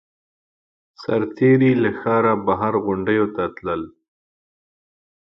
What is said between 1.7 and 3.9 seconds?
له ښاره بهر غونډیو ته تلل